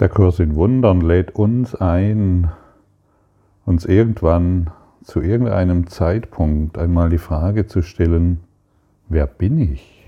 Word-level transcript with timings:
Der 0.00 0.08
Kurs 0.08 0.38
in 0.38 0.54
Wundern 0.54 1.00
lädt 1.00 1.34
uns 1.34 1.74
ein, 1.74 2.52
uns 3.66 3.84
irgendwann 3.84 4.70
zu 5.02 5.20
irgendeinem 5.20 5.88
Zeitpunkt 5.88 6.78
einmal 6.78 7.10
die 7.10 7.18
Frage 7.18 7.66
zu 7.66 7.82
stellen, 7.82 8.38
wer 9.08 9.26
bin 9.26 9.58
ich? 9.58 10.06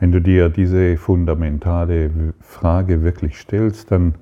Wenn 0.00 0.12
du 0.12 0.20
dir 0.20 0.50
diese 0.50 0.98
fundamentale 0.98 2.34
Frage 2.40 3.02
wirklich 3.02 3.38
stellst, 3.38 3.90
dann 3.90 4.16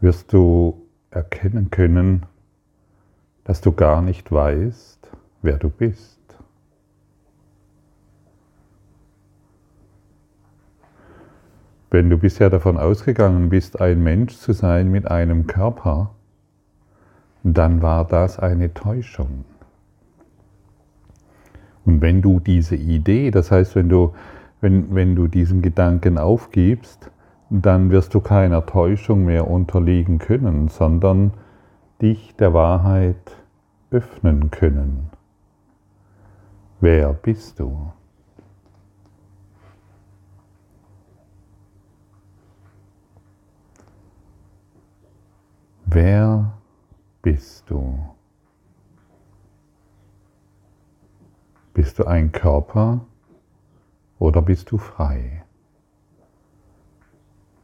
wirst 0.00 0.32
du 0.32 0.80
erkennen 1.10 1.70
können, 1.70 2.24
dass 3.44 3.60
du 3.60 3.70
gar 3.72 4.00
nicht 4.00 4.32
weißt, 4.32 5.10
wer 5.42 5.58
du 5.58 5.68
bist. 5.68 6.13
Wenn 11.94 12.10
du 12.10 12.18
bisher 12.18 12.50
davon 12.50 12.76
ausgegangen 12.76 13.50
bist, 13.50 13.80
ein 13.80 14.02
Mensch 14.02 14.36
zu 14.36 14.52
sein 14.52 14.90
mit 14.90 15.08
einem 15.08 15.46
Körper, 15.46 16.10
dann 17.44 17.82
war 17.82 18.04
das 18.04 18.40
eine 18.40 18.74
Täuschung. 18.74 19.44
Und 21.84 22.00
wenn 22.00 22.20
du 22.20 22.40
diese 22.40 22.74
Idee, 22.74 23.30
das 23.30 23.52
heißt, 23.52 23.76
wenn 23.76 23.88
du, 23.88 24.12
wenn, 24.60 24.92
wenn 24.92 25.14
du 25.14 25.28
diesen 25.28 25.62
Gedanken 25.62 26.18
aufgibst, 26.18 27.12
dann 27.48 27.92
wirst 27.92 28.12
du 28.12 28.18
keiner 28.18 28.66
Täuschung 28.66 29.24
mehr 29.24 29.48
unterliegen 29.48 30.18
können, 30.18 30.66
sondern 30.66 31.30
dich 32.02 32.34
der 32.34 32.52
Wahrheit 32.52 33.36
öffnen 33.92 34.50
können. 34.50 35.10
Wer 36.80 37.12
bist 37.12 37.60
du? 37.60 37.92
Wer 45.94 46.52
bist 47.22 47.70
du? 47.70 48.00
Bist 51.72 52.00
du 52.00 52.04
ein 52.04 52.32
Körper 52.32 53.06
oder 54.18 54.42
bist 54.42 54.72
du 54.72 54.78
frei? 54.78 55.44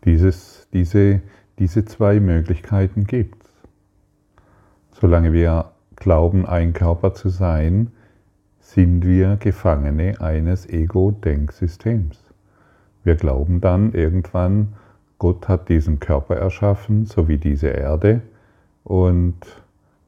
Dieses, 0.05 0.69
diese, 0.73 1.23
diese 1.59 1.85
zwei 1.87 2.21
Möglichkeiten 2.21 3.03
gibt 3.03 3.43
es. 3.43 3.51
Solange 5.01 5.33
wir 5.33 5.73
glauben, 5.97 6.47
ein 6.47 6.73
Körper 6.73 7.15
zu 7.15 7.31
sein, 7.31 7.91
sind 8.61 9.05
wir 9.05 9.39
Gefangene 9.39 10.21
eines 10.21 10.69
Ego-Denksystems. 10.69 12.23
Wir 13.03 13.17
glauben 13.17 13.61
dann 13.61 13.93
irgendwann, 13.93 14.77
Gott 15.21 15.49
hat 15.49 15.69
diesen 15.69 16.01
Körper 16.01 16.37
erschaffen, 16.37 17.05
so 17.05 17.29
wie 17.29 17.37
diese 17.37 17.69
Erde. 17.69 18.23
Und 18.85 19.37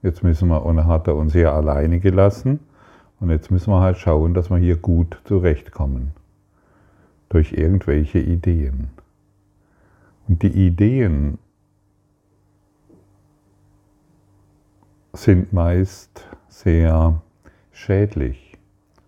jetzt 0.03 0.23
müssen 0.23 0.49
wir, 0.49 0.65
und 0.65 0.87
hat 0.87 1.07
er 1.07 1.17
uns 1.17 1.35
hier 1.35 1.53
alleine 1.53 2.01
gelassen. 2.01 2.61
Und 3.21 3.29
jetzt 3.29 3.51
müssen 3.51 3.71
wir 3.71 3.81
halt 3.81 3.99
schauen, 3.99 4.33
dass 4.33 4.49
wir 4.49 4.57
hier 4.57 4.77
gut 4.77 5.21
zurechtkommen. 5.27 6.13
Durch 7.29 7.53
irgendwelche 7.53 8.21
Ideen. 8.21 8.89
Und 10.29 10.43
die 10.43 10.67
Ideen 10.67 11.37
sind 15.13 15.53
meist 15.53 16.27
sehr 16.49 17.21
schädlich 17.71 18.57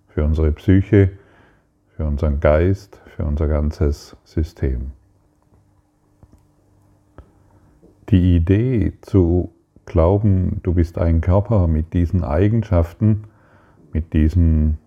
für 0.08 0.22
unsere 0.22 0.52
Psyche, 0.52 1.12
für 1.96 2.04
unseren 2.04 2.40
Geist, 2.40 3.00
für 3.16 3.24
unser 3.24 3.48
ganzes 3.48 4.18
System. 4.24 4.92
Die 8.14 8.36
Idee 8.36 8.92
zu 9.00 9.50
glauben, 9.86 10.60
du 10.62 10.72
bist 10.72 10.98
ein 10.98 11.20
Körper 11.20 11.66
mit 11.66 11.94
diesen 11.94 12.22
Eigenschaften, 12.22 13.24
mit 13.92 14.12
diesen 14.12 14.78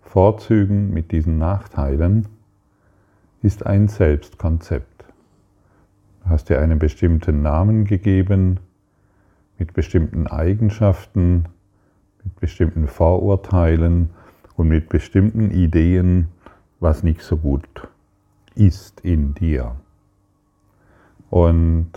Vorzügen, 0.00 0.90
mit 0.90 1.12
diesen 1.12 1.36
Nachteilen, 1.36 2.28
ist 3.42 3.66
ein 3.66 3.88
Selbstkonzept. 3.88 5.04
Du 6.24 6.30
hast 6.30 6.48
dir 6.48 6.62
einen 6.62 6.78
bestimmten 6.78 7.42
Namen 7.42 7.84
gegeben, 7.84 8.58
mit 9.58 9.74
bestimmten 9.74 10.26
Eigenschaften, 10.26 11.44
mit 12.24 12.40
bestimmten 12.40 12.88
Vorurteilen 12.88 14.08
und 14.56 14.68
mit 14.68 14.88
bestimmten 14.88 15.50
Ideen, 15.50 16.28
was 16.80 17.02
nicht 17.02 17.20
so 17.20 17.36
gut 17.36 17.86
ist 18.54 19.02
in 19.02 19.34
dir. 19.34 19.76
Und 21.28 21.90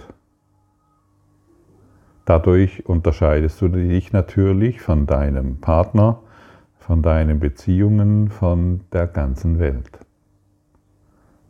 Dadurch 2.26 2.88
unterscheidest 2.88 3.62
du 3.62 3.68
dich 3.68 4.12
natürlich 4.12 4.82
von 4.82 5.06
deinem 5.06 5.62
Partner, 5.62 6.24
von 6.80 7.04
deinen 7.04 7.40
Beziehungen, 7.40 8.30
von 8.30 8.82
der 8.92 9.06
ganzen 9.06 9.60
Welt. 9.60 10.00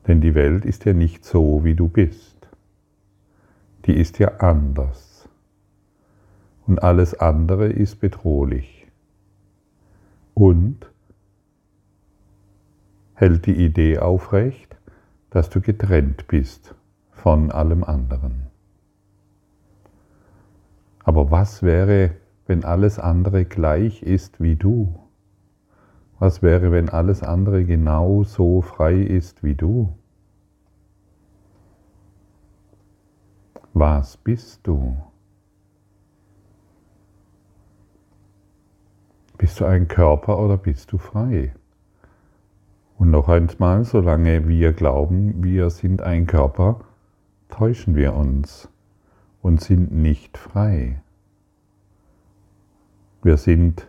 Denn 0.08 0.20
die 0.20 0.36
Welt 0.36 0.66
ist 0.66 0.84
ja 0.84 0.94
nicht 0.94 1.24
so, 1.24 1.64
wie 1.64 1.76
du 1.76 1.88
bist. 1.88 2.50
Die 3.86 3.96
ist 3.96 4.20
ja 4.20 4.38
anders. 4.40 5.30
Und 6.68 6.84
alles 6.84 7.20
andere 7.20 7.68
ist 7.68 8.02
bedrohlich. 8.02 8.88
Und 10.34 10.92
hält 13.14 13.46
die 13.46 13.56
Idee 13.64 14.00
aufrecht, 14.00 14.76
dass 15.30 15.50
du 15.50 15.62
getrennt 15.62 16.28
bist 16.28 16.76
von 17.12 17.52
allem 17.52 17.84
anderen. 17.84 18.55
Aber 21.06 21.30
was 21.30 21.62
wäre, 21.62 22.16
wenn 22.48 22.66
alles 22.66 22.98
andere 22.98 23.46
gleich 23.46 24.02
ist 24.02 24.42
wie 24.42 24.56
du? 24.56 25.00
Was 26.18 26.42
wäre, 26.42 26.72
wenn 26.72 26.90
alles 26.90 27.22
andere 27.22 27.64
genauso 27.64 28.62
frei 28.62 28.96
ist 28.96 29.44
wie 29.44 29.54
du? 29.54 29.96
Was 33.74 34.18
bist 34.18 34.66
du? 34.66 34.98
Bist 39.38 39.60
du 39.60 39.66
ein 39.66 39.88
Körper 39.88 40.40
oder 40.40 40.58
bist 40.58 40.92
du 40.92 40.98
frei? 40.98 41.54
Und 42.98 43.12
noch 43.12 43.30
einmal, 43.30 43.84
solange 43.84 44.48
wir 44.48 44.74
glauben, 44.74 45.44
wir 45.44 45.70
sind 45.70 46.02
ein 46.02 46.26
Körper, 46.26 46.80
täuschen 47.50 47.96
wir 47.96 48.16
uns 48.16 48.70
und 49.46 49.62
sind 49.62 49.92
nicht 49.92 50.40
frei. 50.40 51.04
Wir 53.22 53.38
sind 53.38 53.88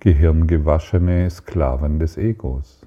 gehirngewaschene 0.00 1.30
Sklaven 1.30 1.98
des 1.98 2.18
Egos. 2.18 2.86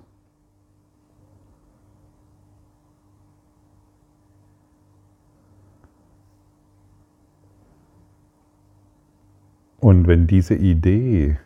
Und 9.79 10.05
wenn 10.05 10.27
diese 10.27 10.53
Idee, 10.53 11.39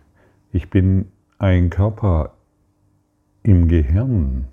ich 0.51 0.69
bin 0.69 1.13
ein 1.37 1.69
Körper 1.69 2.33
im 3.41 3.69
Gehirn, 3.69 4.49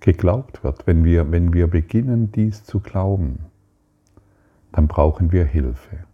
geglaubt 0.00 0.64
wird, 0.64 0.86
wenn 0.86 1.04
wir, 1.04 1.30
wenn 1.30 1.52
wir 1.52 1.66
beginnen, 1.66 2.32
dies 2.32 2.64
zu 2.64 2.80
glauben, 2.80 3.40
dann 4.72 4.88
brauchen 4.88 5.32
wir 5.32 5.44
Hilfe. 5.44 6.04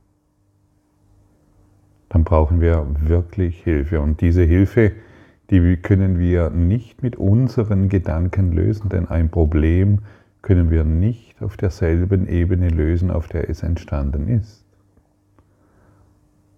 Dann 2.08 2.24
brauchen 2.24 2.60
wir 2.60 2.86
wirklich 3.00 3.62
Hilfe. 3.62 4.00
Und 4.00 4.20
diese 4.20 4.42
Hilfe, 4.42 4.92
die 5.50 5.76
können 5.76 6.18
wir 6.18 6.50
nicht 6.50 7.02
mit 7.02 7.16
unseren 7.16 7.88
Gedanken 7.88 8.52
lösen, 8.52 8.88
denn 8.88 9.08
ein 9.08 9.30
Problem 9.30 10.00
können 10.42 10.70
wir 10.70 10.84
nicht 10.84 11.42
auf 11.42 11.56
derselben 11.56 12.28
Ebene 12.28 12.68
lösen, 12.68 13.10
auf 13.10 13.28
der 13.28 13.50
es 13.50 13.62
entstanden 13.62 14.28
ist. 14.28 14.64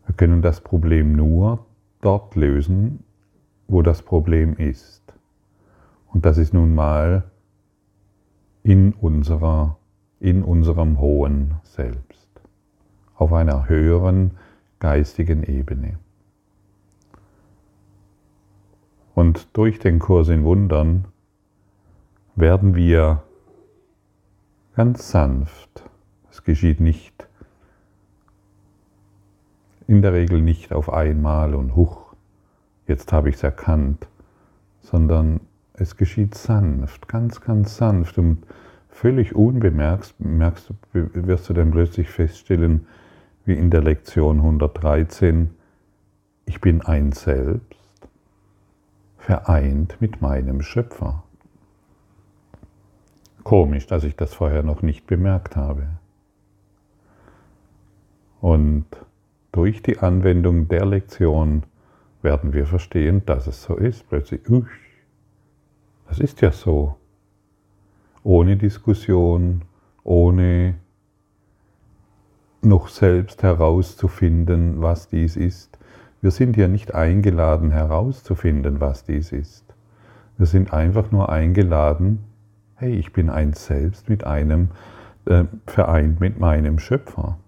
Wir 0.06 0.14
können 0.14 0.42
das 0.42 0.60
Problem 0.60 1.12
nur 1.12 1.66
dort 2.00 2.34
lösen, 2.36 3.04
wo 3.66 3.82
das 3.82 4.02
Problem 4.02 4.56
ist. 4.56 5.02
Und 6.08 6.24
das 6.24 6.38
ist 6.38 6.54
nun 6.54 6.74
mal 6.74 7.24
in, 8.62 8.92
unserer, 8.92 9.76
in 10.20 10.42
unserem 10.42 11.00
hohen 11.00 11.56
Selbst, 11.62 12.28
auf 13.14 13.32
einer 13.32 13.68
höheren 13.68 14.32
geistigen 14.78 15.42
Ebene. 15.42 15.98
Und 19.14 19.48
durch 19.56 19.78
den 19.78 19.98
Kurs 19.98 20.28
in 20.28 20.44
Wundern 20.44 21.06
werden 22.36 22.74
wir 22.76 23.22
ganz 24.74 25.10
sanft, 25.10 25.88
es 26.30 26.44
geschieht 26.44 26.80
nicht 26.80 27.28
in 29.88 30.02
der 30.02 30.12
Regel 30.12 30.40
nicht 30.40 30.72
auf 30.72 30.92
einmal 30.92 31.54
und 31.54 31.74
huch, 31.74 32.14
jetzt 32.86 33.12
habe 33.12 33.30
ich 33.30 33.36
es 33.36 33.42
erkannt, 33.42 34.06
sondern 34.82 35.40
es 35.80 35.96
geschieht 35.96 36.34
sanft, 36.34 37.08
ganz, 37.08 37.40
ganz 37.40 37.76
sanft 37.76 38.18
und 38.18 38.44
völlig 38.88 39.34
unbemerkt 39.34 40.14
merkst, 40.18 40.72
wirst 40.92 41.48
du 41.48 41.54
dann 41.54 41.70
plötzlich 41.70 42.08
feststellen, 42.08 42.86
wie 43.44 43.54
in 43.54 43.70
der 43.70 43.82
Lektion 43.82 44.38
113, 44.38 45.50
ich 46.46 46.60
bin 46.60 46.82
ein 46.82 47.12
Selbst, 47.12 47.76
vereint 49.16 50.00
mit 50.00 50.20
meinem 50.20 50.62
Schöpfer. 50.62 51.22
Komisch, 53.42 53.86
dass 53.86 54.04
ich 54.04 54.16
das 54.16 54.34
vorher 54.34 54.62
noch 54.62 54.82
nicht 54.82 55.06
bemerkt 55.06 55.56
habe. 55.56 55.88
Und 58.40 58.84
durch 59.52 59.82
die 59.82 59.98
Anwendung 59.98 60.68
der 60.68 60.86
Lektion 60.86 61.62
werden 62.22 62.52
wir 62.52 62.66
verstehen, 62.66 63.22
dass 63.26 63.46
es 63.46 63.62
so 63.62 63.76
ist. 63.76 64.08
Plötzlich, 64.08 64.40
das 66.18 66.32
ist 66.32 66.40
ja 66.40 66.50
so. 66.50 66.96
Ohne 68.24 68.56
Diskussion, 68.56 69.62
ohne 70.02 70.74
noch 72.60 72.88
selbst 72.88 73.44
herauszufinden, 73.44 74.82
was 74.82 75.08
dies 75.08 75.36
ist. 75.36 75.78
Wir 76.20 76.32
sind 76.32 76.56
ja 76.56 76.66
nicht 76.66 76.92
eingeladen 76.92 77.70
herauszufinden, 77.70 78.80
was 78.80 79.04
dies 79.04 79.30
ist. 79.30 79.64
Wir 80.36 80.46
sind 80.46 80.72
einfach 80.72 81.12
nur 81.12 81.28
eingeladen, 81.28 82.24
hey, 82.74 82.94
ich 82.94 83.12
bin 83.12 83.30
eins 83.30 83.66
selbst 83.66 84.08
mit 84.08 84.24
einem, 84.24 84.70
äh, 85.26 85.44
vereint 85.68 86.18
mit 86.18 86.40
meinem 86.40 86.80
Schöpfer. 86.80 87.38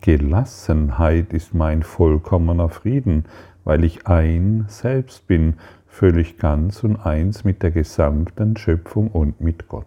Gelassenheit 0.00 1.34
ist 1.34 1.52
mein 1.52 1.82
vollkommener 1.82 2.70
Frieden, 2.70 3.26
weil 3.64 3.84
ich 3.84 4.06
ein 4.06 4.64
Selbst 4.68 5.26
bin, 5.26 5.56
völlig 5.94 6.38
ganz 6.38 6.82
und 6.82 6.96
eins 6.96 7.44
mit 7.44 7.62
der 7.62 7.70
gesamten 7.70 8.56
Schöpfung 8.56 9.08
und 9.12 9.40
mit 9.40 9.68
Gott. 9.68 9.86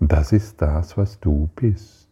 Das 0.00 0.32
ist 0.32 0.62
das, 0.62 0.96
was 0.96 1.20
du 1.20 1.50
bist. 1.54 2.08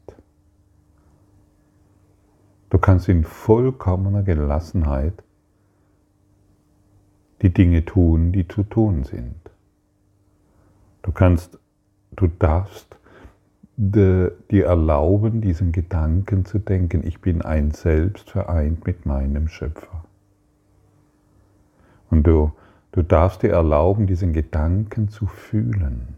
Du 2.68 2.78
kannst 2.78 3.08
in 3.08 3.24
vollkommener 3.24 4.22
Gelassenheit 4.22 5.14
die 7.40 7.52
Dinge 7.52 7.86
tun, 7.86 8.32
die 8.32 8.46
zu 8.46 8.62
tun 8.62 9.04
sind. 9.04 9.40
Du 11.00 11.10
kannst, 11.10 11.58
du 12.16 12.26
darfst 12.26 12.98
dir 13.78 14.36
erlauben, 14.50 15.40
diesen 15.40 15.72
Gedanken 15.72 16.44
zu 16.44 16.58
denken, 16.58 17.02
ich 17.02 17.22
bin 17.22 17.40
ein 17.40 17.70
Selbst 17.70 18.28
vereint 18.28 18.86
mit 18.86 19.06
meinem 19.06 19.48
Schöpfer. 19.48 20.04
Und 22.10 22.26
du, 22.26 22.52
du 22.92 23.02
darfst 23.02 23.42
dir 23.42 23.52
erlauben, 23.52 24.06
diesen 24.06 24.32
Gedanken 24.32 25.08
zu 25.08 25.26
fühlen. 25.26 26.16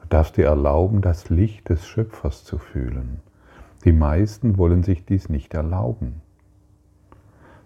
Du 0.00 0.06
darfst 0.08 0.36
dir 0.36 0.46
erlauben, 0.46 1.00
das 1.00 1.30
Licht 1.30 1.68
des 1.68 1.86
Schöpfers 1.86 2.44
zu 2.44 2.58
fühlen. 2.58 3.20
Die 3.84 3.92
meisten 3.92 4.58
wollen 4.58 4.82
sich 4.82 5.04
dies 5.04 5.28
nicht 5.28 5.54
erlauben, 5.54 6.20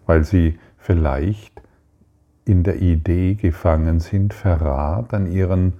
weil 0.06 0.24
sie 0.24 0.58
vielleicht 0.76 1.62
in 2.44 2.64
der 2.64 2.82
Idee 2.82 3.34
gefangen 3.34 4.00
sind, 4.00 4.34
Verrat 4.34 5.14
an 5.14 5.30
ihren 5.30 5.74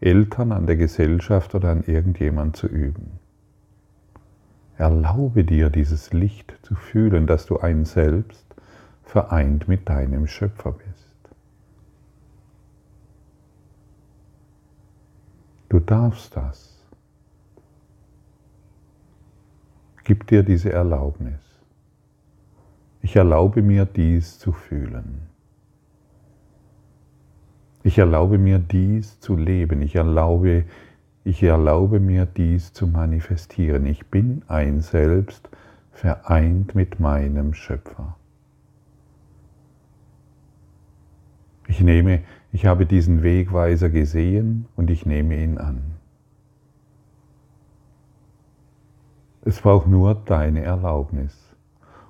Eltern, 0.00 0.52
an 0.52 0.66
der 0.66 0.76
Gesellschaft 0.76 1.54
oder 1.54 1.70
an 1.70 1.84
irgendjemand 1.84 2.56
zu 2.56 2.66
üben. 2.66 3.18
Erlaube 4.76 5.44
dir 5.44 5.70
dieses 5.70 6.12
Licht 6.12 6.58
zu 6.62 6.74
fühlen, 6.74 7.26
dass 7.26 7.46
du 7.46 7.60
ein 7.60 7.84
Selbst 7.84 8.53
vereint 9.14 9.68
mit 9.68 9.88
deinem 9.88 10.26
Schöpfer 10.26 10.72
bist. 10.72 11.16
Du 15.68 15.78
darfst 15.78 16.36
das. 16.36 16.84
Gib 20.02 20.26
dir 20.26 20.42
diese 20.42 20.72
Erlaubnis. 20.72 21.38
Ich 23.02 23.14
erlaube 23.14 23.62
mir 23.62 23.84
dies 23.84 24.40
zu 24.40 24.50
fühlen. 24.50 25.28
Ich 27.84 27.98
erlaube 27.98 28.38
mir 28.38 28.58
dies 28.58 29.20
zu 29.20 29.36
leben. 29.36 29.80
Ich 29.82 29.94
erlaube, 29.94 30.64
ich 31.22 31.40
erlaube 31.40 32.00
mir 32.00 32.26
dies 32.26 32.72
zu 32.72 32.88
manifestieren. 32.88 33.86
Ich 33.86 34.06
bin 34.06 34.42
ein 34.48 34.80
Selbst, 34.80 35.48
vereint 35.92 36.74
mit 36.74 36.98
meinem 36.98 37.54
Schöpfer. 37.54 38.16
Ich 41.66 41.80
nehme, 41.80 42.22
ich 42.52 42.66
habe 42.66 42.86
diesen 42.86 43.22
Wegweiser 43.22 43.88
gesehen 43.88 44.66
und 44.76 44.90
ich 44.90 45.06
nehme 45.06 45.42
ihn 45.42 45.58
an. 45.58 45.94
Es 49.44 49.60
braucht 49.60 49.86
nur 49.86 50.14
deine 50.14 50.62
Erlaubnis. 50.62 51.36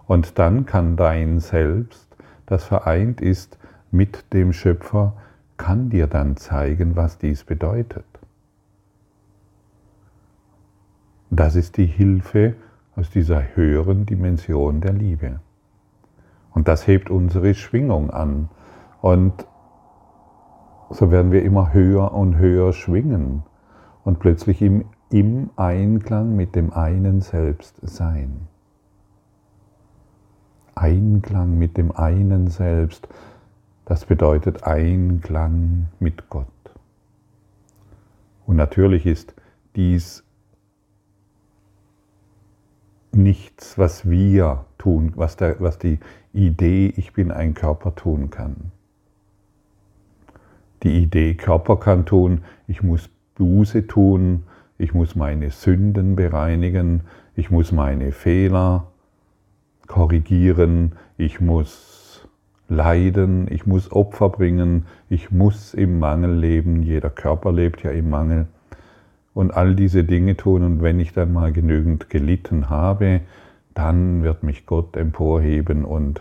Und 0.06 0.38
dann 0.38 0.66
kann 0.66 0.96
dein 0.96 1.40
Selbst, 1.40 2.16
das 2.46 2.64
vereint 2.64 3.20
ist 3.20 3.58
mit 3.90 4.32
dem 4.32 4.52
Schöpfer, 4.52 5.14
kann 5.56 5.90
dir 5.90 6.06
dann 6.06 6.36
zeigen, 6.36 6.96
was 6.96 7.18
dies 7.18 7.44
bedeutet. 7.44 8.04
Das 11.30 11.56
ist 11.56 11.76
die 11.76 11.86
Hilfe 11.86 12.54
aus 12.96 13.10
dieser 13.10 13.56
höheren 13.56 14.06
Dimension 14.06 14.80
der 14.80 14.92
Liebe. 14.92 15.40
Und 16.52 16.68
das 16.68 16.86
hebt 16.86 17.10
unsere 17.10 17.54
Schwingung 17.54 18.10
an. 18.10 18.48
Und 19.04 19.46
so 20.88 21.10
werden 21.10 21.30
wir 21.30 21.42
immer 21.42 21.74
höher 21.74 22.14
und 22.14 22.38
höher 22.38 22.72
schwingen 22.72 23.42
und 24.02 24.18
plötzlich 24.18 24.62
im, 24.62 24.86
im 25.10 25.50
Einklang 25.56 26.34
mit 26.36 26.54
dem 26.54 26.72
einen 26.72 27.20
Selbst 27.20 27.76
sein. 27.82 28.48
Einklang 30.74 31.58
mit 31.58 31.76
dem 31.76 31.94
einen 31.94 32.48
Selbst. 32.48 33.06
Das 33.84 34.06
bedeutet 34.06 34.64
Einklang 34.64 35.88
mit 36.00 36.30
Gott. 36.30 36.46
Und 38.46 38.56
natürlich 38.56 39.04
ist 39.04 39.34
dies 39.76 40.24
nichts, 43.12 43.76
was 43.76 44.08
wir 44.08 44.64
tun, 44.78 45.12
was, 45.14 45.36
der, 45.36 45.60
was 45.60 45.78
die 45.78 46.00
Idee, 46.32 46.86
ich 46.96 47.12
bin 47.12 47.30
ein 47.30 47.52
Körper 47.52 47.94
tun 47.94 48.30
kann. 48.30 48.72
Die 50.84 51.02
Idee, 51.02 51.34
Körper 51.34 51.76
kann 51.76 52.04
tun, 52.04 52.42
ich 52.66 52.82
muss 52.82 53.08
Buße 53.36 53.86
tun, 53.86 54.44
ich 54.78 54.92
muss 54.92 55.16
meine 55.16 55.50
Sünden 55.50 56.14
bereinigen, 56.14 57.02
ich 57.34 57.50
muss 57.50 57.72
meine 57.72 58.12
Fehler 58.12 58.88
korrigieren, 59.86 60.92
ich 61.16 61.40
muss 61.40 62.28
leiden, 62.68 63.46
ich 63.50 63.66
muss 63.66 63.92
Opfer 63.92 64.28
bringen, 64.28 64.86
ich 65.08 65.30
muss 65.30 65.74
im 65.74 65.98
Mangel 65.98 66.34
leben, 66.34 66.82
jeder 66.82 67.10
Körper 67.10 67.52
lebt 67.52 67.82
ja 67.82 67.90
im 67.90 68.10
Mangel. 68.10 68.46
Und 69.32 69.52
all 69.52 69.74
diese 69.74 70.04
Dinge 70.04 70.36
tun. 70.36 70.62
Und 70.62 70.82
wenn 70.82 71.00
ich 71.00 71.12
dann 71.12 71.32
mal 71.32 71.52
genügend 71.52 72.08
gelitten 72.08 72.70
habe, 72.70 73.20
dann 73.74 74.22
wird 74.22 74.44
mich 74.44 74.64
Gott 74.64 74.96
emporheben 74.96 75.84
und 75.84 76.20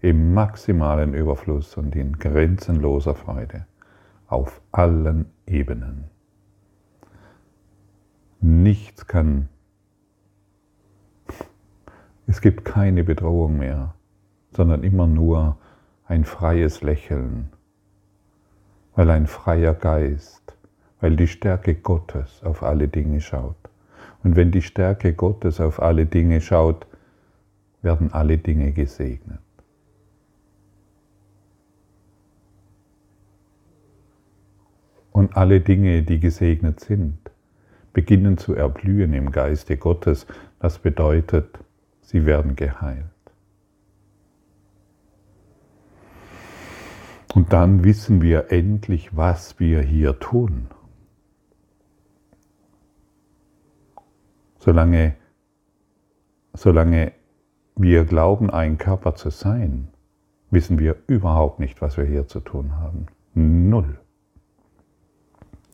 im 0.00 0.34
maximalen 0.34 1.14
Überfluss 1.14 1.78
und 1.78 1.96
in 1.96 2.18
grenzenloser 2.18 3.14
Freude, 3.14 3.64
auf 4.26 4.60
allen 4.70 5.30
Ebenen 5.46 6.10
nichts 8.46 9.06
kann. 9.06 9.48
Es 12.28 12.40
gibt 12.40 12.64
keine 12.64 13.02
Bedrohung 13.02 13.58
mehr, 13.58 13.94
sondern 14.52 14.84
immer 14.84 15.06
nur 15.06 15.58
ein 16.06 16.24
freies 16.24 16.82
Lächeln, 16.82 17.50
weil 18.94 19.10
ein 19.10 19.26
freier 19.26 19.74
Geist, 19.74 20.56
weil 21.00 21.16
die 21.16 21.26
Stärke 21.26 21.74
Gottes 21.74 22.42
auf 22.44 22.62
alle 22.62 22.88
Dinge 22.88 23.20
schaut. 23.20 23.56
Und 24.22 24.36
wenn 24.36 24.50
die 24.50 24.62
Stärke 24.62 25.12
Gottes 25.12 25.60
auf 25.60 25.82
alle 25.82 26.06
Dinge 26.06 26.40
schaut, 26.40 26.86
werden 27.82 28.12
alle 28.12 28.38
Dinge 28.38 28.72
gesegnet. 28.72 29.40
Und 35.10 35.36
alle 35.36 35.60
Dinge, 35.60 36.02
die 36.02 36.20
gesegnet 36.20 36.80
sind, 36.80 37.25
beginnen 37.96 38.36
zu 38.36 38.54
erblühen 38.54 39.14
im 39.14 39.32
Geiste 39.32 39.78
Gottes. 39.78 40.26
Das 40.58 40.78
bedeutet, 40.78 41.58
sie 42.02 42.26
werden 42.26 42.54
geheilt. 42.54 43.06
Und 47.34 47.54
dann 47.54 47.84
wissen 47.84 48.20
wir 48.20 48.52
endlich, 48.52 49.16
was 49.16 49.58
wir 49.58 49.80
hier 49.80 50.18
tun. 50.18 50.66
Solange, 54.58 55.14
solange 56.52 57.12
wir 57.76 58.04
glauben, 58.04 58.50
ein 58.50 58.76
Körper 58.76 59.14
zu 59.14 59.30
sein, 59.30 59.88
wissen 60.50 60.78
wir 60.78 60.96
überhaupt 61.06 61.60
nicht, 61.60 61.80
was 61.80 61.96
wir 61.96 62.04
hier 62.04 62.28
zu 62.28 62.40
tun 62.40 62.76
haben. 62.76 63.06
Null. 63.32 63.98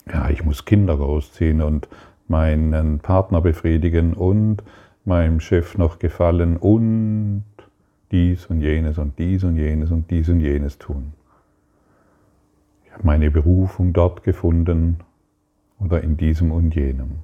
Ja, 0.07 0.31
ich 0.31 0.45
muss 0.45 0.64
Kinder 0.64 0.97
großziehen 0.97 1.62
und 1.62 1.88
meinen 2.33 2.99
Partner 3.01 3.43
befriedigen 3.43 4.15
und 4.15 4.65
meinem 5.05 5.39
Chef 5.39 5.77
noch 5.77 5.99
gefallen 5.99 6.57
und 6.57 7.45
dies 8.11 8.47
und 8.47 8.62
jenes 8.62 8.97
und 8.97 9.19
dies 9.19 9.45
und 9.45 9.57
jenes 9.57 9.91
und 9.91 10.11
dies 10.11 10.31
und 10.31 10.41
jenes 10.41 10.79
tun. 10.79 11.12
Ich 12.87 12.93
habe 12.93 13.07
meine 13.07 13.31
Berufung 13.31 13.93
dort 13.93 14.23
gefunden 14.23 14.97
oder 15.79 16.03
in 16.03 16.17
diesem 16.17 16.53
und 16.53 16.75
jenem. 16.75 17.19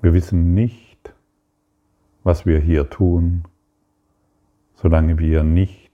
Wir 0.00 0.12
wissen 0.14 0.54
nicht, 0.54 1.12
was 2.22 2.46
wir 2.46 2.60
hier 2.60 2.88
tun, 2.88 3.42
solange 4.74 5.18
wir 5.18 5.42
nicht 5.42 5.92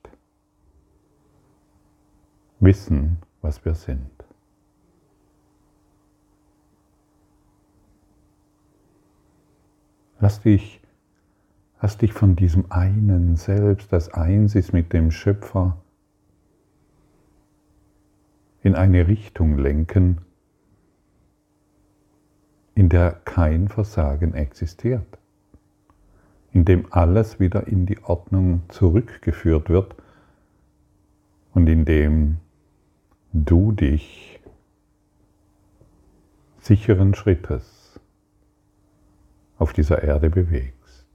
wissen, 2.60 3.16
was 3.40 3.64
wir 3.64 3.74
sind. 3.74 4.13
Lass 10.20 10.40
dich, 10.40 10.80
lass 11.82 11.98
dich 11.98 12.12
von 12.12 12.36
diesem 12.36 12.70
einen 12.70 13.36
Selbst, 13.36 13.92
das 13.92 14.12
eins 14.14 14.54
ist 14.54 14.72
mit 14.72 14.92
dem 14.92 15.10
Schöpfer, 15.10 15.76
in 18.62 18.74
eine 18.74 19.08
Richtung 19.08 19.58
lenken, 19.58 20.18
in 22.74 22.88
der 22.88 23.12
kein 23.24 23.68
Versagen 23.68 24.34
existiert, 24.34 25.06
in 26.52 26.64
dem 26.64 26.92
alles 26.92 27.38
wieder 27.38 27.66
in 27.66 27.86
die 27.86 28.02
Ordnung 28.02 28.62
zurückgeführt 28.68 29.68
wird 29.68 29.94
und 31.52 31.68
in 31.68 31.84
dem 31.84 32.38
du 33.32 33.72
dich 33.72 34.40
sicheren 36.60 37.14
Schrittes 37.14 37.73
auf 39.64 39.72
dieser 39.72 40.02
Erde 40.02 40.28
bewegst. 40.28 41.06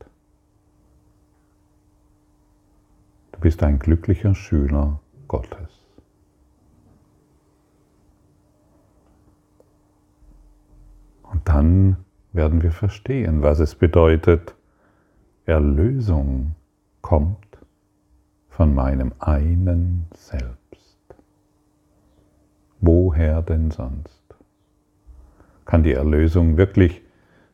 Du 3.31 3.39
bist 3.41 3.61
ein 3.61 3.77
glücklicher 3.77 4.33
Schüler 4.33 4.99
Gottes. 5.27 5.85
Und 11.21 11.47
dann 11.47 11.97
werden 12.33 12.63
wir 12.63 12.71
verstehen, 12.71 13.43
was 13.43 13.59
es 13.59 13.75
bedeutet, 13.75 14.55
Erlösung 15.45 16.55
kommt 17.01 17.59
von 18.49 18.73
meinem 18.73 19.13
einen 19.19 20.07
Selbst. 20.15 20.97
Woher 22.81 23.43
denn 23.43 23.69
sonst? 23.69 24.23
Kann 25.65 25.83
die 25.83 25.93
Erlösung 25.93 26.57
wirklich 26.57 27.03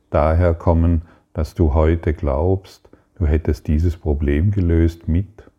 daher 0.10 0.54
kommen, 0.54 1.04
dass 1.34 1.54
du 1.54 1.74
heute 1.74 2.14
glaubst, 2.14 2.90
du 3.16 3.26
hättest 3.28 3.68
dieses 3.68 3.98
Problem 3.98 4.52
gelöst 4.52 5.08
mit, 5.08 5.50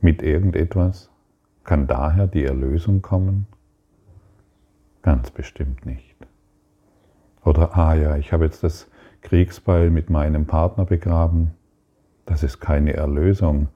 mit 0.00 0.22
irgendetwas? 0.22 1.10
Kann 1.64 1.86
daher 1.86 2.26
die 2.26 2.44
Erlösung 2.44 3.02
kommen? 3.02 3.46
Ganz 5.02 5.30
bestimmt 5.30 5.86
nicht. 5.86 6.14
Oder, 7.44 7.76
ah 7.76 7.94
ja, 7.94 8.16
ich 8.16 8.32
habe 8.32 8.44
jetzt 8.44 8.62
das 8.62 8.88
Kriegsbeil 9.22 9.90
mit 9.90 10.10
meinem 10.10 10.46
Partner 10.46 10.84
begraben. 10.84 11.52
Das 12.26 12.42
ist 12.42 12.60
keine 12.60 12.92
Erlösung. 12.94 13.68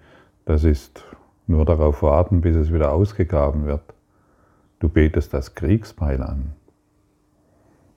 Das 0.44 0.64
ist 0.64 1.04
nur 1.46 1.64
darauf 1.64 2.02
warten, 2.02 2.40
bis 2.40 2.56
es 2.56 2.72
wieder 2.72 2.92
ausgegraben 2.92 3.66
wird. 3.66 3.82
Du 4.78 4.88
betest 4.88 5.34
das 5.34 5.54
Kriegsbeil 5.54 6.22
an 6.22 6.54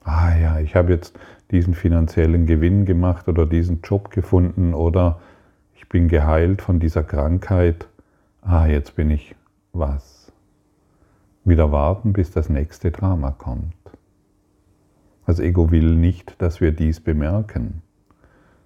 ah 0.03 0.35
ja, 0.37 0.59
ich 0.59 0.75
habe 0.75 0.91
jetzt 0.91 1.17
diesen 1.51 1.73
finanziellen 1.73 2.45
Gewinn 2.45 2.85
gemacht 2.85 3.27
oder 3.27 3.45
diesen 3.45 3.81
Job 3.81 4.09
gefunden 4.11 4.73
oder 4.73 5.19
ich 5.75 5.87
bin 5.89 6.07
geheilt 6.07 6.61
von 6.61 6.79
dieser 6.79 7.03
Krankheit, 7.03 7.87
ah, 8.41 8.67
jetzt 8.67 8.95
bin 8.95 9.11
ich 9.11 9.35
was. 9.73 10.31
Wieder 11.43 11.71
warten, 11.71 12.13
bis 12.13 12.31
das 12.31 12.49
nächste 12.49 12.91
Drama 12.91 13.31
kommt. 13.31 13.73
Das 15.25 15.39
Ego 15.39 15.71
will 15.71 15.95
nicht, 15.95 16.41
dass 16.41 16.61
wir 16.61 16.71
dies 16.71 16.99
bemerken. 16.99 17.81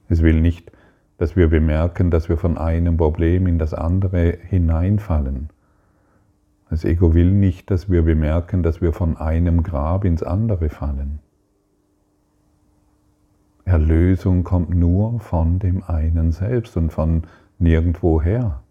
Es 0.10 0.22
will 0.22 0.42
nicht, 0.42 0.72
dass 1.18 1.36
wir 1.36 1.50
bemerken, 1.50 2.12
dass 2.12 2.30
wir 2.30 2.38
von 2.38 2.58
einem 2.58 2.98
Problem 2.98 3.48
in 3.48 3.58
das 3.58 3.74
andere 3.74 4.38
hineinfallen. 4.42 5.50
Das 6.70 6.84
Ego 6.84 7.14
will 7.14 7.32
nicht, 7.32 7.72
dass 7.72 7.90
wir 7.90 8.02
bemerken, 8.02 8.64
dass 8.64 8.82
wir 8.82 8.94
von 8.94 9.18
einem 9.18 9.64
Grab 9.64 10.04
ins 10.04 10.24
andere 10.24 10.70
fallen. 10.70 11.20
Erlösung 13.66 14.44
kommt 14.44 14.70
nur 14.70 15.20
von 15.20 15.58
dem 15.58 15.84
einen 15.84 16.32
selbst 16.32 16.78
und 16.78 16.92
von 16.92 17.24
nirgendwoher. 17.58 18.62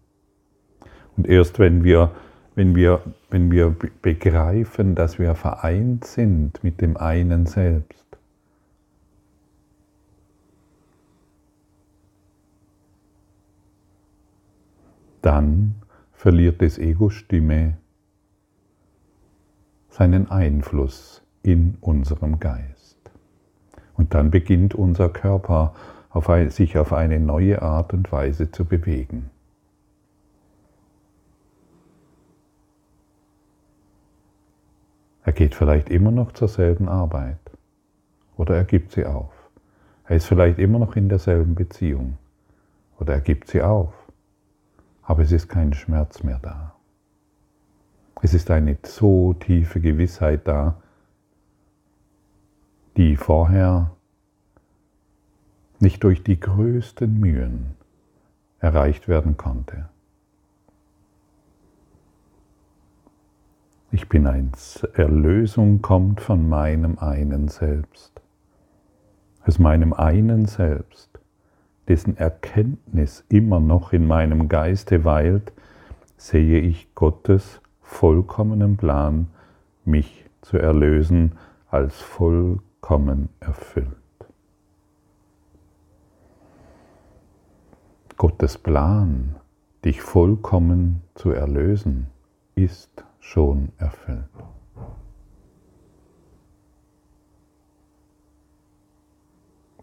Und 1.17 1.27
erst 1.27 1.59
wenn 1.59 1.83
wir, 1.83 2.11
wenn 2.55 2.75
wir, 2.75 3.01
wenn 3.29 3.51
wir 3.51 3.75
begreifen, 4.01 4.95
dass 4.95 5.19
wir 5.19 5.35
vereint 5.35 6.05
sind 6.05 6.63
mit 6.63 6.79
dem 6.79 6.95
einen 6.95 7.45
selbst, 7.45 8.05
dann 15.21 15.75
verliert 16.13 16.61
das 16.61 16.77
Ego-Stimme 16.77 17.77
seinen 19.89 20.29
Einfluss 20.29 21.23
in 21.41 21.77
unserem 21.81 22.39
Geist. 22.39 22.74
Und 23.97 24.13
dann 24.13 24.31
beginnt 24.31 24.75
unser 24.75 25.09
Körper 25.09 25.73
auf 26.09 26.29
ein, 26.29 26.49
sich 26.49 26.77
auf 26.77 26.93
eine 26.93 27.19
neue 27.19 27.61
Art 27.61 27.93
und 27.93 28.11
Weise 28.11 28.51
zu 28.51 28.65
bewegen. 28.65 29.29
Er 35.23 35.33
geht 35.33 35.55
vielleicht 35.55 35.89
immer 35.89 36.11
noch 36.11 36.33
zur 36.33 36.47
selben 36.47 36.87
Arbeit 36.87 37.39
oder 38.37 38.55
er 38.55 38.63
gibt 38.63 38.91
sie 38.91 39.05
auf. 39.05 39.33
Er 40.07 40.17
ist 40.17 40.27
vielleicht 40.27 40.59
immer 40.59 40.77
noch 40.77 40.95
in 40.95 41.09
derselben 41.09 41.55
Beziehung 41.55 42.17
oder 42.99 43.15
er 43.15 43.21
gibt 43.21 43.47
sie 43.47 43.61
auf. 43.61 43.93
Aber 45.01 45.23
es 45.23 45.31
ist 45.31 45.49
kein 45.49 45.73
Schmerz 45.73 46.23
mehr 46.23 46.39
da. 46.41 46.75
Es 48.21 48.33
ist 48.33 48.49
eine 48.51 48.77
so 48.83 49.33
tiefe 49.33 49.81
Gewissheit 49.81 50.47
da, 50.47 50.77
die 52.97 53.17
vorher 53.17 53.91
nicht 55.79 56.03
durch 56.03 56.23
die 56.23 56.39
größten 56.39 57.19
Mühen 57.19 57.75
erreicht 58.59 59.07
werden 59.07 59.35
konnte. 59.35 59.89
Ich 63.91 64.09
bin 64.09 64.27
eins. 64.27 64.83
Erlösung 64.93 65.81
kommt 65.81 66.21
von 66.21 66.47
meinem 66.49 66.97
einen 66.99 67.47
Selbst. 67.49 68.21
Aus 69.45 69.59
meinem 69.59 69.93
einen 69.93 70.45
Selbst, 70.45 71.19
dessen 71.87 72.17
Erkenntnis 72.17 73.23
immer 73.29 73.59
noch 73.59 73.93
in 73.93 74.07
meinem 74.07 74.49
Geiste 74.49 75.05
weilt, 75.05 75.53
sehe 76.17 76.59
ich 76.59 76.93
Gottes 76.95 77.61
vollkommenen 77.81 78.77
Plan, 78.77 79.27
mich 79.83 80.25
zu 80.41 80.57
erlösen, 80.57 81.33
als 81.69 82.01
vollkommen 82.01 82.64
vollkommen 82.85 83.29
erfüllt. 83.39 83.87
Gottes 88.15 88.59
Plan, 88.59 89.35
dich 89.83 90.01
vollkommen 90.01 91.01
zu 91.15 91.31
erlösen, 91.31 92.07
ist 92.53 93.03
schon 93.19 93.71
erfüllt. 93.77 94.29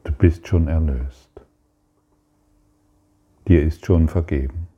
Du 0.05 0.13
bist 0.13 0.47
schon 0.47 0.69
erlöst. 0.69 1.31
Dir 3.49 3.65
ist 3.65 3.85
schon 3.85 4.09
vergeben. 4.09 4.69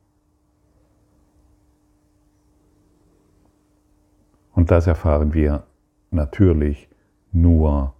Und 4.54 4.70
das 4.70 4.86
erfahren 4.86 5.34
wir 5.34 5.66
natürlich 6.10 6.88
nur 7.30 7.94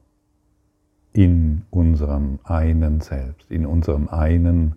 in 1.14 1.62
unserem 1.70 2.40
einen 2.42 3.00
Selbst, 3.00 3.50
in 3.50 3.64
unserem 3.64 4.08
einen 4.08 4.74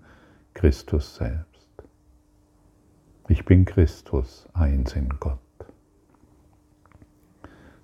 Christus 0.54 1.16
selbst. 1.16 1.68
Ich 3.28 3.44
bin 3.44 3.66
Christus, 3.66 4.48
eins 4.54 4.96
in 4.96 5.10
Gott. 5.20 5.40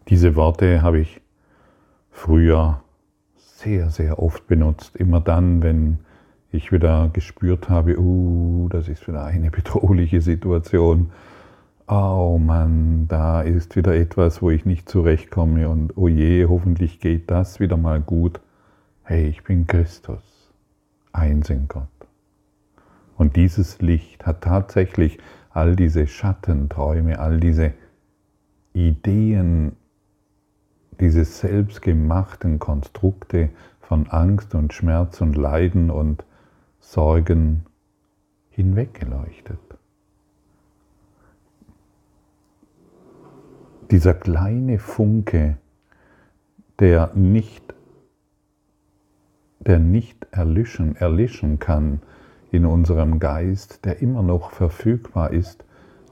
Diese 0.08 0.36
Worte 0.36 0.82
habe 0.84 1.00
ich 1.00 1.20
früher 2.12 2.82
sehr, 3.36 3.90
sehr 3.90 4.20
oft 4.20 4.48
benutzt. 4.48 4.96
Immer 4.96 5.20
dann, 5.20 5.64
wenn 5.64 6.00
ich 6.52 6.72
wieder 6.72 7.10
gespürt 7.12 7.70
habe, 7.70 8.00
uh, 8.00 8.70
das 8.70 8.88
ist 8.88 9.08
wieder 9.08 9.26
eine 9.26 9.50
bedrohliche 9.52 10.22
Situation. 10.22 11.12
Oh 11.86 12.38
Mann, 12.38 13.10
da 13.10 13.42
ist 13.42 13.76
wieder 13.76 13.94
etwas, 13.94 14.42
wo 14.42 14.50
ich 14.50 14.66
nicht 14.66 14.88
zurechtkomme 14.88 15.68
und 15.68 15.98
oh 15.98 16.08
je, 16.08 16.46
hoffentlich 16.46 17.02
geht 17.02 17.30
das 17.30 17.60
wieder 17.60 17.76
mal 17.76 18.00
gut. 18.00 18.40
Hey, 19.04 19.28
ich 19.28 19.44
bin 19.44 19.68
Christus, 19.68 20.54
eins 21.12 21.50
in 21.50 21.68
Gott. 21.68 21.90
Und 23.18 23.36
dieses 23.36 23.82
Licht 23.82 24.26
hat 24.26 24.42
tatsächlich 24.42 25.18
all 25.50 25.76
diese 25.76 26.08
Schattenträume, 26.08 27.20
all 27.20 27.42
diese 27.42 27.74
Ideen, 28.72 29.76
diese 31.02 31.26
selbstgemachten 31.26 32.60
Konstrukte 32.60 33.50
von 33.82 34.08
Angst 34.08 34.56
und 34.56 34.72
Schmerz 34.72 35.20
und 35.20 35.36
Leiden 35.36 35.92
und 35.92 36.24
Sorgen 36.80 37.66
hinweggeleuchtet. 38.52 39.60
Dieser 43.92 44.14
kleine 44.14 44.80
Funke, 44.80 45.58
der 46.80 47.12
nicht, 47.14 47.74
der 49.60 49.80
nicht 49.80 50.26
erlischen, 50.32 50.96
erlischen 50.96 51.60
kann 51.60 52.02
in 52.52 52.66
unserem 52.66 53.20
Geist, 53.20 53.86
der 53.86 54.02
immer 54.02 54.24
noch 54.24 54.52
verfügbar 54.52 55.32
ist, 55.32 55.66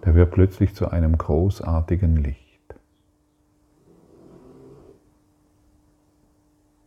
der 0.06 0.16
wird 0.16 0.32
plötzlich 0.32 0.74
zu 0.74 0.90
einem 0.90 1.18
großartigen 1.18 2.18
Licht. 2.18 2.42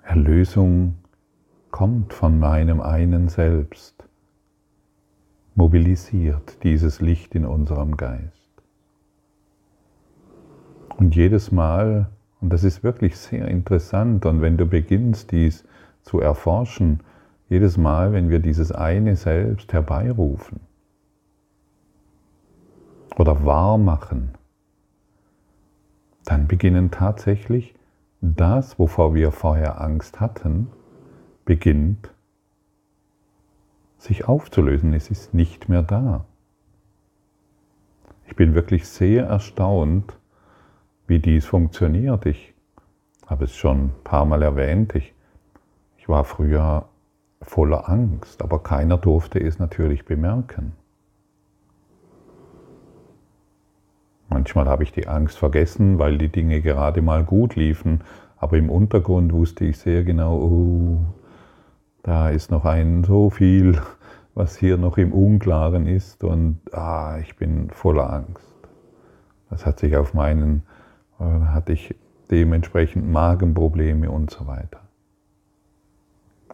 Erlösung 0.02 0.96
kommt 1.70 2.12
von 2.12 2.38
meinem 2.38 2.80
einen 2.80 3.28
Selbst, 3.28 4.04
mobilisiert 5.54 6.62
dieses 6.62 7.00
Licht 7.00 7.34
in 7.34 7.46
unserem 7.46 7.96
Geist. 7.96 8.43
Und 10.96 11.16
jedes 11.16 11.50
Mal, 11.50 12.10
und 12.40 12.52
das 12.52 12.64
ist 12.64 12.84
wirklich 12.84 13.16
sehr 13.16 13.48
interessant, 13.48 14.26
und 14.26 14.42
wenn 14.42 14.56
du 14.56 14.66
beginnst, 14.66 15.32
dies 15.32 15.64
zu 16.02 16.20
erforschen, 16.20 17.00
jedes 17.48 17.76
Mal, 17.76 18.12
wenn 18.12 18.30
wir 18.30 18.38
dieses 18.38 18.72
eine 18.72 19.16
Selbst 19.16 19.72
herbeirufen 19.72 20.60
oder 23.16 23.44
wahr 23.44 23.78
machen, 23.78 24.30
dann 26.24 26.46
beginnen 26.46 26.90
tatsächlich 26.90 27.74
das, 28.20 28.78
wovor 28.78 29.14
wir 29.14 29.30
vorher 29.30 29.80
Angst 29.80 30.20
hatten, 30.20 30.68
beginnt 31.44 32.10
sich 33.98 34.26
aufzulösen. 34.26 34.94
Es 34.94 35.10
ist 35.10 35.34
nicht 35.34 35.68
mehr 35.68 35.82
da. 35.82 36.24
Ich 38.26 38.36
bin 38.36 38.54
wirklich 38.54 38.88
sehr 38.88 39.26
erstaunt, 39.26 40.18
wie 41.06 41.18
dies 41.18 41.46
funktioniert. 41.46 42.26
Ich 42.26 42.54
habe 43.26 43.44
es 43.44 43.54
schon 43.54 43.86
ein 43.86 43.92
paar 44.04 44.24
Mal 44.24 44.42
erwähnt. 44.42 44.94
Ich, 44.94 45.14
ich 45.98 46.08
war 46.08 46.24
früher 46.24 46.86
voller 47.42 47.88
Angst, 47.88 48.42
aber 48.42 48.62
keiner 48.62 48.96
durfte 48.96 49.38
es 49.38 49.58
natürlich 49.58 50.04
bemerken. 50.04 50.72
Manchmal 54.28 54.66
habe 54.66 54.82
ich 54.82 54.92
die 54.92 55.06
Angst 55.06 55.38
vergessen, 55.38 55.98
weil 55.98 56.18
die 56.18 56.28
Dinge 56.28 56.60
gerade 56.60 57.02
mal 57.02 57.24
gut 57.24 57.56
liefen, 57.56 58.02
aber 58.36 58.56
im 58.56 58.70
Untergrund 58.70 59.32
wusste 59.32 59.64
ich 59.64 59.78
sehr 59.78 60.02
genau, 60.02 60.36
oh, 60.38 61.04
da 62.02 62.30
ist 62.30 62.50
noch 62.50 62.64
ein 62.64 63.04
so 63.04 63.30
viel, 63.30 63.80
was 64.34 64.56
hier 64.56 64.76
noch 64.76 64.98
im 64.98 65.12
Unklaren 65.12 65.86
ist 65.86 66.24
und 66.24 66.60
ah, 66.72 67.18
ich 67.22 67.36
bin 67.36 67.70
voller 67.70 68.12
Angst. 68.12 68.54
Das 69.50 69.64
hat 69.64 69.78
sich 69.78 69.96
auf 69.96 70.14
meinen, 70.14 70.64
äh, 71.24 71.46
hatte 71.46 71.72
ich 71.72 71.94
dementsprechend 72.30 73.10
Magenprobleme 73.10 74.10
und 74.10 74.30
so 74.30 74.46
weiter. 74.46 74.80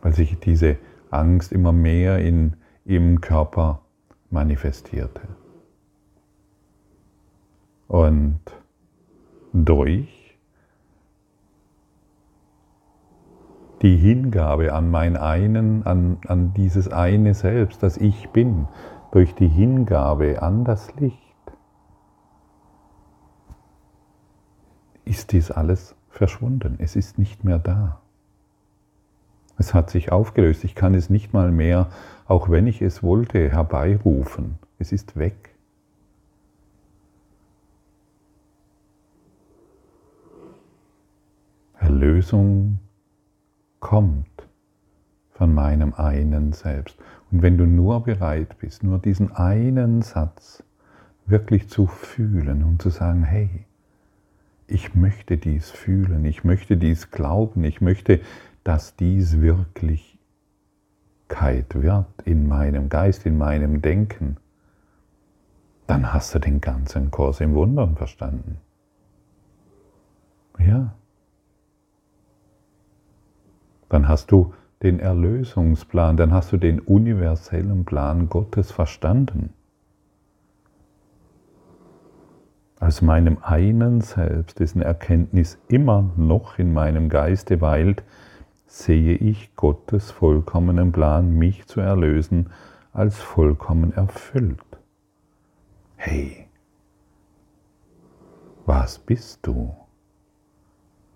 Weil 0.02 0.12
sich 0.12 0.38
diese 0.38 0.76
Angst 1.10 1.52
immer 1.52 1.72
mehr 1.72 2.18
in, 2.18 2.54
im 2.84 3.20
Körper 3.20 3.82
manifestierte. 4.30 5.22
Und 7.88 8.40
durch 9.52 10.38
die 13.82 13.96
Hingabe 13.96 14.72
an 14.74 14.90
mein 14.90 15.16
einen, 15.16 15.84
an, 15.86 16.18
an 16.26 16.52
dieses 16.54 16.88
eine 16.88 17.34
Selbst, 17.34 17.82
das 17.82 17.96
ich 17.96 18.28
bin, 18.30 18.68
durch 19.12 19.34
die 19.34 19.48
Hingabe 19.48 20.42
an 20.42 20.64
das 20.64 20.94
Licht, 20.96 21.29
ist 25.10 25.32
dies 25.32 25.50
alles 25.50 25.96
verschwunden. 26.08 26.76
Es 26.78 26.94
ist 26.94 27.18
nicht 27.18 27.42
mehr 27.42 27.58
da. 27.58 28.00
Es 29.58 29.74
hat 29.74 29.90
sich 29.90 30.12
aufgelöst. 30.12 30.62
Ich 30.62 30.76
kann 30.76 30.94
es 30.94 31.10
nicht 31.10 31.32
mal 31.32 31.50
mehr, 31.50 31.90
auch 32.26 32.48
wenn 32.48 32.68
ich 32.68 32.80
es 32.80 33.02
wollte, 33.02 33.50
herbeirufen. 33.50 34.60
Es 34.78 34.92
ist 34.92 35.16
weg. 35.16 35.56
Erlösung 41.76 42.78
kommt 43.80 44.48
von 45.32 45.52
meinem 45.52 45.92
einen 45.92 46.52
Selbst. 46.52 46.96
Und 47.32 47.42
wenn 47.42 47.58
du 47.58 47.66
nur 47.66 48.04
bereit 48.04 48.58
bist, 48.58 48.84
nur 48.84 49.00
diesen 49.00 49.32
einen 49.32 50.02
Satz 50.02 50.62
wirklich 51.26 51.68
zu 51.68 51.86
fühlen 51.86 52.62
und 52.62 52.80
zu 52.80 52.90
sagen, 52.90 53.24
hey, 53.24 53.66
ich 54.70 54.94
möchte 54.94 55.36
dies 55.36 55.70
fühlen, 55.70 56.24
ich 56.24 56.44
möchte 56.44 56.76
dies 56.76 57.10
glauben, 57.10 57.64
ich 57.64 57.80
möchte, 57.80 58.20
dass 58.64 58.96
dies 58.96 59.40
Wirklichkeit 59.40 60.18
wird 61.74 62.06
in 62.24 62.46
meinem 62.46 62.88
Geist, 62.88 63.26
in 63.26 63.36
meinem 63.36 63.82
Denken, 63.82 64.36
dann 65.86 66.12
hast 66.12 66.34
du 66.34 66.38
den 66.38 66.60
ganzen 66.60 67.10
Kurs 67.10 67.40
im 67.40 67.54
Wundern 67.54 67.96
verstanden. 67.96 68.58
Ja, 70.58 70.94
dann 73.88 74.06
hast 74.06 74.30
du 74.30 74.54
den 74.82 75.00
Erlösungsplan, 75.00 76.16
dann 76.16 76.32
hast 76.32 76.52
du 76.52 76.56
den 76.56 76.80
universellen 76.80 77.84
Plan 77.84 78.28
Gottes 78.28 78.70
verstanden. 78.70 79.52
Aus 82.80 83.02
meinem 83.02 83.36
einen 83.42 84.00
Selbst, 84.00 84.58
dessen 84.58 84.80
Erkenntnis 84.80 85.58
immer 85.68 86.10
noch 86.16 86.58
in 86.58 86.72
meinem 86.72 87.10
Geiste 87.10 87.60
weilt, 87.60 88.02
sehe 88.66 89.16
ich 89.16 89.54
Gottes 89.54 90.10
vollkommenen 90.10 90.90
Plan, 90.90 91.30
mich 91.30 91.66
zu 91.66 91.80
erlösen, 91.80 92.48
als 92.94 93.18
vollkommen 93.20 93.92
erfüllt. 93.92 94.64
Hey, 95.96 96.48
was 98.64 98.98
bist 98.98 99.46
du? 99.46 99.76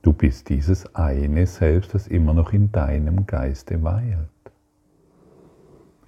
Du 0.02 0.12
bist 0.12 0.50
dieses 0.50 0.94
eine 0.94 1.46
Selbst, 1.46 1.94
das 1.94 2.08
immer 2.08 2.34
noch 2.34 2.52
in 2.52 2.72
deinem 2.72 3.26
Geiste 3.26 3.82
weilt. 3.82 4.28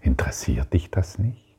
Interessiert 0.03 0.75
dich 0.75 0.91
das 0.91 1.19
nicht? 1.19 1.57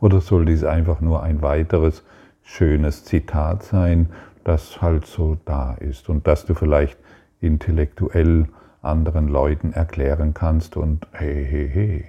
Oder 0.00 0.20
soll 0.20 0.44
dies 0.44 0.64
einfach 0.64 1.00
nur 1.00 1.22
ein 1.22 1.40
weiteres 1.40 2.04
schönes 2.50 3.04
Zitat 3.04 3.62
sein, 3.62 4.08
das 4.42 4.82
halt 4.82 5.06
so 5.06 5.38
da 5.44 5.74
ist 5.74 6.08
und 6.08 6.26
das 6.26 6.46
du 6.46 6.54
vielleicht 6.54 6.98
intellektuell 7.40 8.48
anderen 8.82 9.28
Leuten 9.28 9.72
erklären 9.72 10.34
kannst 10.34 10.76
und 10.76 11.06
hey, 11.12 11.46
hey, 11.48 11.70
hey. 11.72 12.04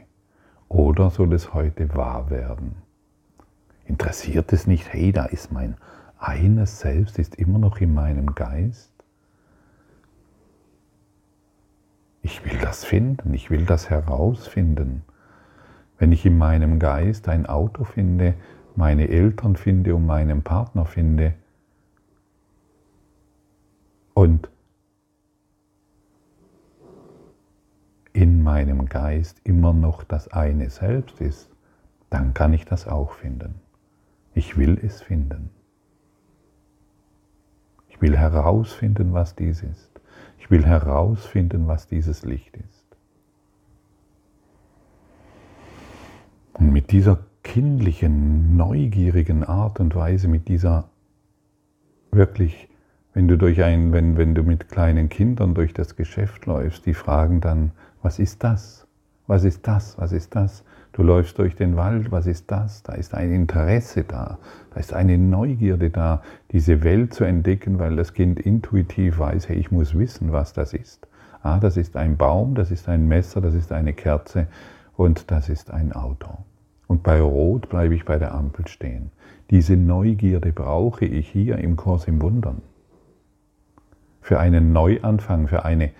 Oder 0.68 1.10
soll 1.12 1.34
es 1.34 1.54
heute 1.54 1.94
wahr 1.96 2.30
werden? 2.30 2.76
Interessiert 3.86 4.52
es 4.52 4.68
nicht, 4.68 4.92
hey, 4.92 5.12
da 5.12 5.26
ist 5.26 5.52
mein 5.52 5.76
eines 6.18 6.80
Selbst, 6.80 7.20
ist 7.20 7.36
immer 7.36 7.60
noch 7.60 7.80
in 7.80 7.94
meinem 7.94 8.34
Geist? 8.34 8.92
Ich 12.24 12.46
will 12.46 12.58
das 12.62 12.84
finden, 12.84 13.34
ich 13.34 13.52
will 13.52 13.66
das 13.66 13.90
herausfinden. 13.90 15.04
Wenn 16.00 16.12
ich 16.12 16.26
in 16.26 16.38
meinem 16.38 16.80
Geist 16.80 17.28
ein 17.28 17.46
Auto 17.46 17.84
finde, 17.84 18.34
meine 18.76 19.10
Eltern 19.10 19.56
finde, 19.56 19.96
und 19.96 20.06
meinen 20.06 20.44
Partner 20.44 20.86
finde. 20.86 21.34
Und 24.14 24.50
in 28.14 28.44
meinem 28.44 28.88
Geist 28.88 29.40
immer 29.44 29.74
noch 29.74 30.04
das 30.04 30.28
eine 30.28 30.70
selbst 30.70 31.22
ist, 31.22 31.50
dann 32.10 32.34
kann 32.34 32.54
ich 32.54 32.66
das 32.66 32.88
auch 32.88 33.14
finden. 33.14 33.56
Ich 34.34 34.58
will 34.58 34.78
es 34.82 35.02
finden. 35.02 35.50
Ich 37.88 38.02
will 38.02 38.18
herausfinden, 38.18 39.14
was 39.14 39.36
dies 39.36 39.64
ist. 39.64 39.90
Ich 40.40 40.50
will 40.50 40.66
herausfinden, 40.66 41.68
was 41.68 41.88
dieses 41.88 42.24
Licht 42.26 42.58
ist. 42.58 42.82
Und 46.54 46.72
mit 46.72 46.92
dieser 46.92 47.20
kindlichen, 47.44 48.56
neugierigen 48.56 49.44
Art 49.44 49.80
und 49.80 49.96
Weise, 49.96 50.28
mit 50.28 50.48
dieser 50.48 50.90
wirklich, 52.12 52.70
wenn 53.14 53.28
du 53.28 53.38
durch 53.38 53.64
ein, 53.64 53.92
wenn, 53.92 54.18
wenn 54.18 54.36
du 54.36 54.44
mit 54.44 54.70
kleinen 54.70 55.10
Kindern 55.10 55.54
durch 55.54 55.74
das 55.74 55.96
Geschäft 55.96 56.46
läufst, 56.46 56.86
die 56.86 56.94
fragen 56.94 57.42
dann, 57.42 57.72
was 58.02 58.20
ist 58.20 58.44
das? 58.44 58.88
Was 59.28 59.44
ist 59.44 59.68
das? 59.68 59.98
Was 59.98 60.12
ist 60.12 60.36
das? 60.36 60.64
Du 60.94 61.04
läufst 61.04 61.40
durch 61.40 61.56
den 61.56 61.78
Wald, 61.78 62.12
was 62.12 62.28
ist 62.28 62.52
das? 62.52 62.84
Da 62.84 62.94
ist 62.94 63.14
ein 63.14 63.32
Interesse 63.32 64.04
da, 64.04 64.40
da 64.74 64.80
ist 64.80 64.94
eine 64.94 65.18
Neugierde 65.18 65.90
da, 65.90 66.22
diese 66.52 66.84
Welt 66.84 67.14
zu 67.14 67.24
entdecken, 67.24 67.80
weil 67.80 67.96
das 67.96 68.14
Kind 68.14 68.40
intuitiv 68.40 69.20
weiß, 69.20 69.48
hey, 69.48 69.56
ich 69.56 69.72
muss 69.72 69.98
wissen, 69.98 70.34
was 70.34 70.52
das 70.52 70.74
ist. 70.74 71.08
Ah, 71.44 71.60
das 71.60 71.78
ist 71.78 71.96
ein 71.96 72.18
Baum, 72.18 72.56
das 72.56 72.72
ist 72.72 72.90
ein 72.90 73.08
Messer, 73.08 73.40
das 73.40 73.54
ist 73.54 73.72
eine 73.72 73.94
Kerze 73.94 74.48
und 74.98 75.32
das 75.32 75.48
ist 75.48 75.72
ein 75.72 75.94
Auto. 75.94 76.40
Und 76.92 77.04
bei 77.04 77.22
Rot 77.22 77.70
bleibe 77.70 77.96
ich 77.96 78.04
bei 78.04 78.20
der 78.20 78.34
Ampel 78.34 78.68
stehen. 78.68 79.12
Diese 79.50 79.78
Neugierde 79.78 80.52
brauche 80.52 81.06
ich 81.06 81.30
hier 81.30 81.58
im 81.58 81.78
Kurs 81.78 82.06
im 82.06 82.22
Wundern. 82.22 82.62
Für 84.20 84.42
einen 84.42 84.74
Neuanfang, 84.74 85.48
für 85.48 85.64
eine 85.64 85.92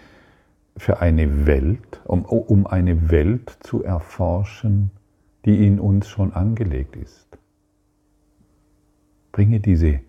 für 0.76 1.00
eine 1.00 1.48
Welt, 1.48 2.02
um, 2.04 2.26
um 2.26 2.68
eine 2.68 3.10
Welt 3.10 3.56
zu 3.62 3.86
erforschen, 3.86 4.92
die 5.46 5.66
in 5.66 5.80
uns 5.80 6.10
schon 6.10 6.34
angelegt 6.34 6.98
ist. 6.98 7.38
Bringe 9.32 9.62
diese, 9.62 10.02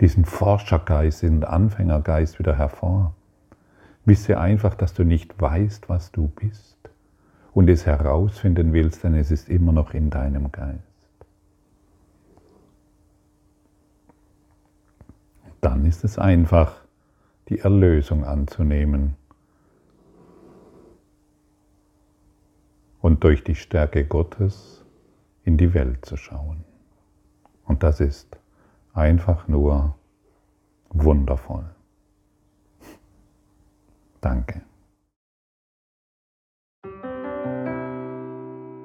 diesen 0.00 0.24
Forschergeist, 0.24 1.22
diesen 1.22 1.44
Anfängergeist 1.44 2.40
wieder 2.40 2.58
hervor. 2.58 3.14
Wisse 4.04 4.40
einfach, 4.40 4.74
dass 4.74 4.92
du 4.92 5.04
nicht 5.04 5.40
weißt, 5.40 5.88
was 5.88 6.10
du 6.10 6.26
bist 6.26 6.91
und 7.54 7.68
es 7.68 7.86
herausfinden 7.86 8.72
willst, 8.72 9.04
denn 9.04 9.14
es 9.14 9.30
ist 9.30 9.48
immer 9.48 9.72
noch 9.72 9.94
in 9.94 10.10
deinem 10.10 10.50
Geist. 10.52 10.80
Dann 15.60 15.84
ist 15.84 16.02
es 16.04 16.18
einfach, 16.18 16.82
die 17.48 17.58
Erlösung 17.58 18.24
anzunehmen 18.24 19.16
und 23.00 23.24
durch 23.24 23.44
die 23.44 23.54
Stärke 23.54 24.04
Gottes 24.06 24.84
in 25.44 25.56
die 25.56 25.74
Welt 25.74 26.04
zu 26.06 26.16
schauen. 26.16 26.64
Und 27.64 27.82
das 27.82 28.00
ist 28.00 28.38
einfach 28.94 29.48
nur 29.48 29.94
wundervoll. 30.90 31.64
Danke. 34.20 34.62